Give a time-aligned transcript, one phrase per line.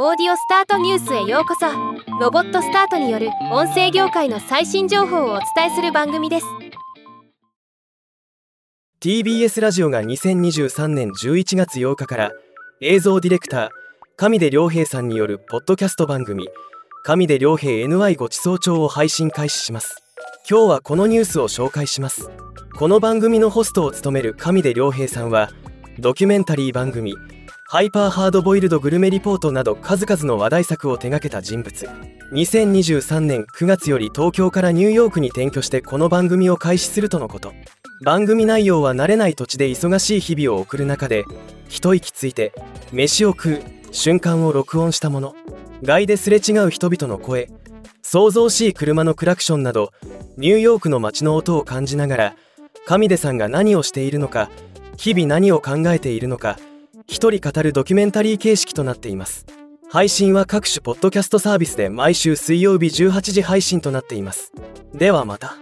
[0.00, 1.66] オーディオスタートニュースへようこそ。
[2.20, 6.46] ロボットスタートによる音声業界の最新情報をお伝えする番組です。
[9.00, 12.30] TBS ラジオが2023年11月8日から
[12.80, 13.68] 映像ディレクター
[14.16, 16.46] 上出良平さんによるポッドキャスト番組
[17.04, 20.04] 上出良平 NY ごちそう帳を配信開始します。
[20.48, 22.30] 今日はこのニュースを紹介します。
[22.76, 25.50] この番組のホストを務める上出良平さんは
[25.98, 27.16] ドキュメンタリー番組
[27.70, 31.86] ハイパーハードボイルドグルメリポートなど数々の話題作を手掛けた人物。
[32.32, 37.52] 2023年9月より東京からニューヨークに転居してこの番組を開始するとのこと。
[38.06, 41.26] 番組内容は慣れない土地で忙しい日々を送る中で
[41.68, 42.54] 一息ついて
[42.90, 45.36] 飯を食う瞬間を録音したもの。
[45.82, 47.50] 外ですれ違う人々の声。
[48.00, 49.92] 想像しい車のクラクションなど
[50.38, 52.36] ニューヨークの街の音を感じながら
[52.86, 54.48] 上出さんが何をしているのか
[54.96, 56.58] 日々何を考えているのか
[57.10, 59.46] 一人語るドキュメンタリー形式となっています。
[59.90, 64.52] 配信は各種ポッドキャストサービスで毎週水曜日18時配信となっています。
[64.92, 65.56] ではまた。